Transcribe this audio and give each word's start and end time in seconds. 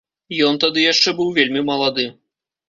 Ён 0.45 0.55
тады 0.63 0.79
яшчэ 0.85 1.13
быў 1.19 1.29
вельмі 1.37 1.61
малады. 1.69 2.09